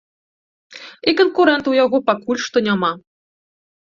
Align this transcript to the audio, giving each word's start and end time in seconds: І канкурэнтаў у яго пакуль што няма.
І 1.11 1.13
канкурэнтаў 1.19 1.71
у 1.75 1.77
яго 1.85 1.97
пакуль 2.09 2.41
што 2.45 2.57
няма. 2.71 2.91